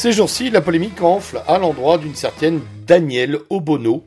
Ces 0.00 0.12
jours-ci, 0.12 0.48
la 0.48 0.62
polémique 0.62 1.02
enfle 1.02 1.42
à 1.46 1.58
l'endroit 1.58 1.98
d'une 1.98 2.14
certaine 2.14 2.62
Danielle 2.86 3.36
Obono 3.50 4.06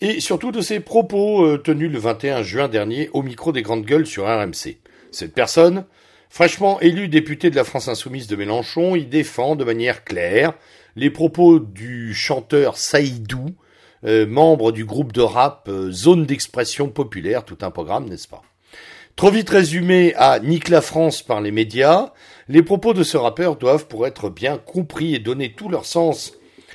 et 0.00 0.20
surtout 0.20 0.52
de 0.52 0.60
ses 0.60 0.78
propos 0.78 1.44
euh, 1.44 1.58
tenus 1.58 1.90
le 1.90 1.98
21 1.98 2.44
juin 2.44 2.68
dernier 2.68 3.10
au 3.12 3.22
micro 3.24 3.50
des 3.50 3.62
grandes 3.62 3.84
gueules 3.84 4.06
sur 4.06 4.26
RMC. 4.26 4.78
Cette 5.10 5.34
personne, 5.34 5.86
fraîchement 6.30 6.78
élue 6.78 7.08
députée 7.08 7.50
de 7.50 7.56
la 7.56 7.64
France 7.64 7.88
insoumise 7.88 8.28
de 8.28 8.36
Mélenchon, 8.36 8.94
y 8.94 9.06
défend 9.06 9.56
de 9.56 9.64
manière 9.64 10.04
claire 10.04 10.54
les 10.94 11.10
propos 11.10 11.58
du 11.58 12.14
chanteur 12.14 12.76
Saïdou, 12.76 13.56
euh, 14.04 14.28
membre 14.28 14.70
du 14.70 14.84
groupe 14.84 15.12
de 15.12 15.22
rap 15.22 15.66
euh, 15.68 15.90
Zone 15.90 16.26
d'expression 16.26 16.90
populaire, 16.90 17.44
tout 17.44 17.58
un 17.62 17.72
programme, 17.72 18.08
n'est-ce 18.08 18.28
pas? 18.28 18.42
Trop 19.16 19.30
vite 19.30 19.50
résumé 19.50 20.12
à 20.16 20.40
Nique 20.40 20.68
la 20.68 20.80
France 20.80 21.22
par 21.22 21.40
les 21.40 21.52
médias, 21.52 22.12
les 22.48 22.64
propos 22.64 22.94
de 22.94 23.04
ce 23.04 23.16
rappeur 23.16 23.56
doivent, 23.56 23.86
pour 23.86 24.08
être 24.08 24.28
bien 24.28 24.58
compris 24.58 25.14
et 25.14 25.20
donner 25.20 25.52
tout 25.52 25.68
leur 25.68 25.86
sens 25.86 26.32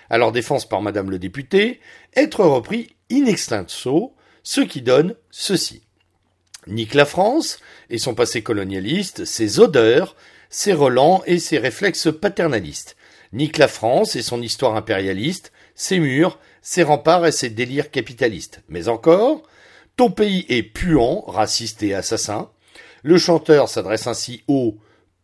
à 0.10 0.18
leur 0.18 0.32
défense 0.32 0.68
par 0.68 0.82
Madame 0.82 1.12
le 1.12 1.20
député, 1.20 1.82
être 2.16 2.46
repris 2.46 2.96
in 3.12 3.26
extenso, 3.26 4.16
ce 4.42 4.62
qui 4.62 4.82
donne 4.82 5.16
ceci. 5.30 5.84
Nique 6.66 6.94
la 6.94 7.06
France 7.06 7.60
et 7.90 7.98
son 7.98 8.16
passé 8.16 8.42
colonialiste, 8.42 9.26
ses 9.26 9.60
odeurs, 9.60 10.16
ses 10.50 10.74
relents 10.74 11.22
et 11.26 11.40
ses 11.40 11.58
réflexes 11.58 12.08
paternalistes. 12.20 12.96
Nique 13.34 13.58
la 13.58 13.68
France 13.68 14.16
et 14.16 14.22
son 14.22 14.42
histoire 14.42 14.78
impérialiste, 14.78 15.52
ses 15.76 16.00
murs, 16.00 16.40
ses 16.62 16.84
remparts 16.84 17.28
et 17.28 17.34
ses 17.34 17.50
délires 17.50 17.92
capitalistes. 17.92 18.62
Mais 18.70 18.88
encore, 18.88 19.44
ton 20.00 20.12
pays 20.12 20.46
est 20.48 20.64
puant, 20.64 21.26
raciste 21.28 21.84
et 21.84 21.94
assassin. 21.94 22.48
Le 23.04 23.18
chanteur 23.18 23.68
s'adresse 23.68 24.08
ainsi 24.08 24.44
aux 24.48 24.78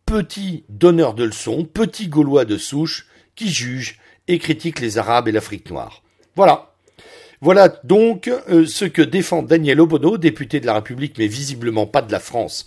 petits 0.04 0.64
donneurs 0.68 1.14
de 1.14 1.24
leçons, 1.24 1.64
petits 1.64 2.08
Gaulois 2.08 2.44
de 2.44 2.58
souche, 2.58 3.06
qui 3.36 3.48
jugent 3.48 3.98
et 4.28 4.38
critiquent 4.38 4.80
les 4.80 4.98
Arabes 4.98 5.28
et 5.28 5.32
l'Afrique 5.32 5.70
noire. 5.70 6.02
Voilà. 6.34 6.74
Voilà 7.40 7.68
donc 7.84 8.28
euh, 8.28 8.66
ce 8.66 8.84
que 8.84 9.00
défend 9.00 9.42
Daniel 9.42 9.80
Obono, 9.80 10.18
député 10.18 10.60
de 10.60 10.66
la 10.66 10.74
République, 10.74 11.16
mais 11.16 11.26
visiblement 11.26 11.86
pas 11.86 12.02
de 12.02 12.12
la 12.12 12.20
France. 12.20 12.66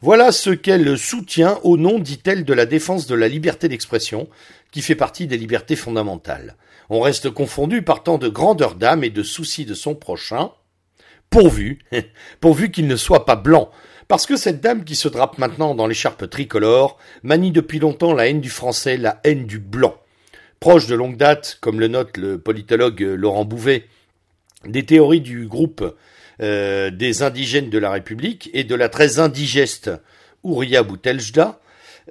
Voilà 0.00 0.32
ce 0.32 0.48
qu'elle 0.48 0.96
soutient 0.96 1.58
au 1.64 1.76
nom, 1.76 1.98
dit-elle, 1.98 2.46
de 2.46 2.54
la 2.54 2.64
défense 2.64 3.06
de 3.06 3.14
la 3.14 3.28
liberté 3.28 3.68
d'expression, 3.68 4.26
qui 4.70 4.80
fait 4.80 4.94
partie 4.94 5.26
des 5.26 5.36
libertés 5.36 5.76
fondamentales. 5.76 6.56
On 6.88 7.00
reste 7.00 7.28
confondu 7.28 7.82
par 7.82 8.02
tant 8.02 8.16
de 8.16 8.30
grandeur 8.30 8.74
d'âme 8.74 9.04
et 9.04 9.10
de 9.10 9.22
soucis 9.22 9.66
de 9.66 9.74
son 9.74 9.94
prochain, 9.94 10.50
pourvu, 11.32 11.78
pourvu 12.40 12.70
qu'il 12.70 12.86
ne 12.86 12.94
soit 12.94 13.24
pas 13.24 13.36
blanc, 13.36 13.70
parce 14.06 14.26
que 14.26 14.36
cette 14.36 14.60
dame 14.60 14.84
qui 14.84 14.94
se 14.94 15.08
drape 15.08 15.38
maintenant 15.38 15.74
dans 15.74 15.86
l'écharpe 15.86 16.28
tricolore 16.28 16.98
manie 17.22 17.50
depuis 17.50 17.78
longtemps 17.78 18.12
la 18.12 18.28
haine 18.28 18.42
du 18.42 18.50
français, 18.50 18.96
la 18.98 19.20
haine 19.24 19.46
du 19.46 19.58
blanc. 19.58 19.96
Proche 20.60 20.86
de 20.86 20.94
longue 20.94 21.16
date, 21.16 21.58
comme 21.60 21.80
le 21.80 21.88
note 21.88 22.18
le 22.18 22.38
politologue 22.38 23.00
Laurent 23.00 23.44
Bouvet, 23.44 23.86
des 24.66 24.84
théories 24.84 25.22
du 25.22 25.48
groupe 25.48 25.96
euh, 26.40 26.90
des 26.90 27.22
indigènes 27.22 27.70
de 27.70 27.78
la 27.78 27.90
République 27.90 28.50
et 28.52 28.62
de 28.62 28.74
la 28.74 28.88
très 28.88 29.18
indigeste 29.18 29.90
Ouria 30.44 30.82
Bouteljda, 30.82 31.60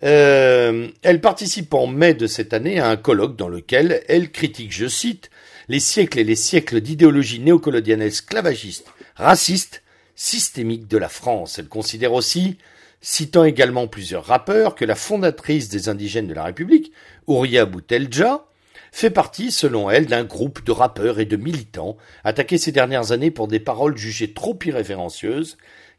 euh, 0.03 0.87
elle 1.03 1.21
participe 1.21 1.73
en 1.73 1.85
mai 1.85 2.13
de 2.13 2.27
cette 2.27 2.53
année 2.53 2.79
à 2.79 2.89
un 2.89 2.97
colloque 2.97 3.35
dans 3.35 3.49
lequel 3.49 4.01
elle 4.07 4.31
critique, 4.31 4.73
je 4.73 4.87
cite, 4.87 5.29
les 5.69 5.79
siècles 5.79 6.19
et 6.19 6.23
les 6.23 6.35
siècles 6.35 6.81
d'idéologie 6.81 7.39
néocoloniale 7.39 8.01
esclavagiste 8.01 8.87
raciste 9.15 9.83
systémique 10.15 10.87
de 10.87 10.97
la 10.97 11.09
France. 11.09 11.59
Elle 11.59 11.67
considère 11.67 12.13
aussi, 12.13 12.57
citant 13.01 13.43
également 13.43 13.87
plusieurs 13.87 14.25
rappeurs, 14.25 14.75
que 14.75 14.85
la 14.85 14.95
fondatrice 14.95 15.69
des 15.69 15.89
indigènes 15.89 16.27
de 16.27 16.33
la 16.33 16.43
République, 16.43 16.91
Ouria 17.27 17.65
Boutelja, 17.65 18.45
fait 18.91 19.09
partie, 19.09 19.51
selon 19.51 19.89
elle, 19.89 20.05
d'un 20.05 20.25
groupe 20.25 20.63
de 20.65 20.71
rappeurs 20.71 21.19
et 21.19 21.25
de 21.25 21.37
militants 21.37 21.97
attaqués 22.23 22.57
ces 22.57 22.71
dernières 22.71 23.11
années 23.11 23.31
pour 23.31 23.47
des 23.47 23.59
paroles 23.59 23.97
jugées 23.97 24.33
trop 24.33 24.57
irrévérencieuses, 24.63 25.57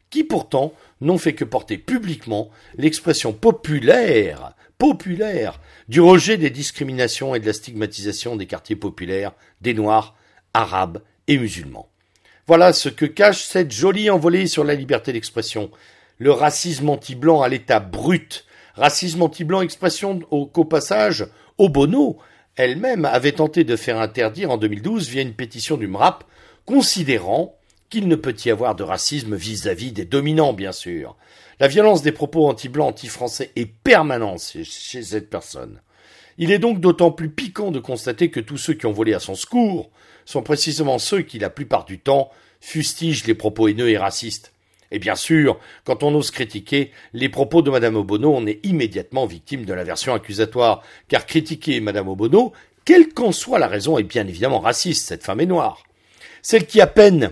qui 0.09 0.23
pourtant 0.23 0.73
n'ont 1.01 1.17
fait 1.17 1.33
que 1.33 1.43
porter 1.43 1.77
publiquement 1.77 2.51
l'expression 2.77 3.33
populaire, 3.33 4.53
populaire, 4.77 5.59
du 5.87 6.01
rejet 6.01 6.37
des 6.37 6.51
discriminations 6.51 7.33
et 7.33 7.39
de 7.39 7.47
la 7.47 7.53
stigmatisation 7.53 8.35
des 8.35 8.45
quartiers 8.45 8.75
populaires, 8.75 9.33
des 9.61 9.73
Noirs, 9.73 10.15
Arabes 10.53 11.01
et 11.27 11.37
musulmans. 11.37 11.89
Voilà 12.45 12.73
ce 12.73 12.89
que 12.89 13.05
cache 13.05 13.43
cette 13.43 13.71
jolie 13.71 14.09
envolée 14.09 14.47
sur 14.47 14.65
la 14.65 14.75
liberté 14.75 15.13
d'expression. 15.13 15.71
Le 16.17 16.31
racisme 16.31 16.89
anti-blanc 16.89 17.41
à 17.41 17.47
l'état 17.47 17.79
brut. 17.79 18.45
Racisme 18.75 19.21
anti-blanc, 19.21 19.61
expression 19.61 20.19
qu'au 20.19 20.65
passage, 20.65 21.27
Obono 21.57 22.17
elle-même 22.55 23.05
avait 23.05 23.31
tenté 23.31 23.63
de 23.63 23.75
faire 23.75 23.99
interdire 23.99 24.51
en 24.51 24.57
2012 24.57 25.07
via 25.07 25.21
une 25.21 25.33
pétition 25.33 25.77
du 25.77 25.87
MRAP, 25.87 26.23
considérant 26.65 27.55
qu'il 27.89 28.07
ne 28.07 28.15
peut 28.15 28.35
y 28.45 28.51
avoir 28.51 28.75
de 28.75 28.83
racisme 28.83 29.35
vis-à-vis 29.35 29.91
des 29.91 30.05
dominants, 30.05 30.53
bien 30.53 30.71
sûr. 30.71 31.15
La 31.59 31.67
violence 31.67 32.01
des 32.01 32.11
propos 32.11 32.47
anti-blancs, 32.47 32.89
anti-français 32.89 33.51
est 33.55 33.65
permanente 33.65 34.41
chez 34.63 35.03
cette 35.03 35.29
personne. 35.29 35.79
Il 36.37 36.51
est 36.51 36.59
donc 36.59 36.79
d'autant 36.79 37.11
plus 37.11 37.29
piquant 37.29 37.71
de 37.71 37.79
constater 37.79 38.29
que 38.29 38.39
tous 38.39 38.57
ceux 38.57 38.73
qui 38.73 38.85
ont 38.85 38.91
volé 38.91 39.13
à 39.13 39.19
son 39.19 39.35
secours 39.35 39.91
sont 40.25 40.41
précisément 40.41 40.99
ceux 40.99 41.21
qui, 41.21 41.39
la 41.39 41.49
plupart 41.49 41.85
du 41.85 41.99
temps, 41.99 42.31
fustigent 42.61 43.25
les 43.27 43.35
propos 43.35 43.67
haineux 43.67 43.89
et 43.89 43.97
racistes. 43.97 44.53
Et 44.91 44.99
bien 44.99 45.15
sûr, 45.15 45.59
quand 45.85 46.03
on 46.03 46.13
ose 46.13 46.31
critiquer 46.31 46.91
les 47.13 47.29
propos 47.29 47.61
de 47.61 47.71
Madame 47.71 47.95
Obono, 47.95 48.33
on 48.33 48.45
est 48.45 48.63
immédiatement 48.63 49.25
victime 49.25 49.65
de 49.65 49.73
la 49.73 49.83
version 49.83 50.13
accusatoire, 50.13 50.83
car 51.07 51.25
critiquer 51.25 51.79
Madame 51.81 52.07
Obono, 52.07 52.53
quelle 52.85 53.13
qu'en 53.13 53.31
soit 53.31 53.59
la 53.59 53.67
raison, 53.67 53.97
est 53.97 54.03
bien 54.03 54.27
évidemment 54.27 54.59
raciste, 54.59 55.07
cette 55.07 55.23
femme 55.23 55.41
est 55.41 55.47
noire. 55.47 55.83
Celle 56.41 56.67
qui 56.67 56.79
à 56.79 56.87
peine 56.87 57.31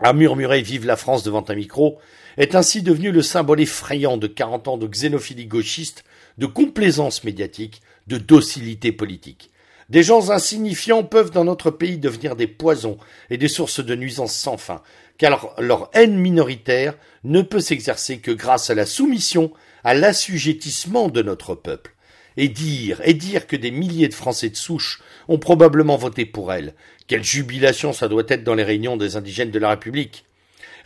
a 0.00 0.12
murmuré 0.12 0.60
Vive 0.62 0.86
la 0.86 0.96
France 0.96 1.22
devant 1.22 1.44
un 1.48 1.54
micro, 1.54 1.98
est 2.36 2.54
ainsi 2.54 2.82
devenue 2.82 3.12
le 3.12 3.22
symbole 3.22 3.60
effrayant 3.60 4.16
de 4.16 4.26
40 4.26 4.68
ans 4.68 4.76
de 4.76 4.88
xénophilie 4.88 5.46
gauchiste, 5.46 6.04
de 6.38 6.46
complaisance 6.46 7.22
médiatique, 7.24 7.80
de 8.06 8.18
docilité 8.18 8.90
politique. 8.90 9.50
Des 9.90 10.02
gens 10.02 10.30
insignifiants 10.30 11.04
peuvent 11.04 11.30
dans 11.30 11.44
notre 11.44 11.70
pays 11.70 11.98
devenir 11.98 12.36
des 12.36 12.46
poisons 12.46 12.98
et 13.30 13.36
des 13.36 13.48
sources 13.48 13.84
de 13.84 13.94
nuisances 13.94 14.34
sans 14.34 14.56
fin, 14.56 14.82
car 15.18 15.54
leur 15.58 15.90
haine 15.92 16.16
minoritaire 16.16 16.94
ne 17.22 17.42
peut 17.42 17.60
s'exercer 17.60 18.18
que 18.18 18.30
grâce 18.30 18.70
à 18.70 18.74
la 18.74 18.86
soumission, 18.86 19.52
à 19.84 19.94
l'assujettissement 19.94 21.08
de 21.08 21.22
notre 21.22 21.54
peuple. 21.54 21.93
Et 22.36 22.48
dire, 22.48 23.00
et 23.04 23.14
dire 23.14 23.46
que 23.46 23.56
des 23.56 23.70
milliers 23.70 24.08
de 24.08 24.14
Français 24.14 24.50
de 24.50 24.56
souche 24.56 25.00
ont 25.28 25.38
probablement 25.38 25.96
voté 25.96 26.26
pour 26.26 26.52
elle. 26.52 26.74
Quelle 27.06 27.22
jubilation 27.22 27.92
ça 27.92 28.08
doit 28.08 28.24
être 28.28 28.42
dans 28.42 28.54
les 28.54 28.64
réunions 28.64 28.96
des 28.96 29.16
indigènes 29.16 29.52
de 29.52 29.58
la 29.58 29.70
République. 29.70 30.24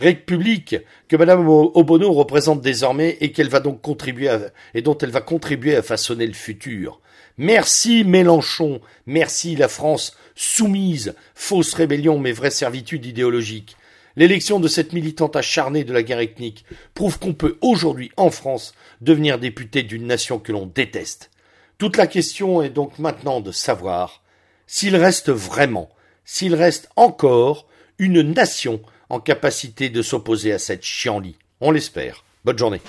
République 0.00 0.76
que 1.08 1.16
Madame 1.16 1.48
Obono 1.48 2.12
représente 2.12 2.60
désormais 2.60 3.16
et 3.20 3.32
qu'elle 3.32 3.48
va 3.48 3.60
donc 3.60 3.81
contribuer 3.81 4.31
et 4.75 4.82
dont 4.82 4.97
elle 4.98 5.10
va 5.10 5.20
contribuer 5.20 5.75
à 5.75 5.82
façonner 5.82 6.26
le 6.26 6.34
futur. 6.34 7.00
Merci 7.37 8.05
Mélenchon, 8.05 8.81
merci 9.06 9.56
la 9.56 9.69
France 9.69 10.17
soumise, 10.34 11.14
fausse 11.34 11.75
rébellion 11.75 12.19
mais 12.19 12.32
vraie 12.32 12.50
servitude 12.50 13.06
idéologique. 13.06 13.76
L'élection 14.17 14.58
de 14.58 14.67
cette 14.67 14.93
militante 14.93 15.37
acharnée 15.37 15.84
de 15.84 15.93
la 15.93 16.02
guerre 16.02 16.19
ethnique 16.19 16.64
prouve 16.94 17.20
qu'on 17.20 17.34
peut 17.34 17.56
aujourd'hui 17.61 18.11
en 18.17 18.31
France 18.31 18.75
devenir 19.00 19.38
député 19.38 19.84
d'une 19.84 20.06
nation 20.06 20.40
que 20.40 20.50
l'on 20.50 20.67
déteste. 20.67 21.31
Toute 21.78 21.96
la 21.96 22.08
question 22.08 22.60
est 22.60 22.70
donc 22.70 22.98
maintenant 22.98 23.40
de 23.40 23.52
savoir 23.52 24.25
s'il 24.66 24.96
reste 24.96 25.30
vraiment, 25.30 25.88
s'il 26.25 26.56
reste 26.56 26.88
encore 26.96 27.69
une 27.98 28.20
nation 28.22 28.80
en 29.08 29.20
capacité 29.20 29.88
de 29.88 30.02
s'opposer 30.02 30.52
à 30.52 30.58
cette 30.58 30.82
chienlit. 30.82 31.36
On 31.60 31.70
l'espère. 31.70 32.25
Bonne 32.44 32.58
journée. 32.58 32.80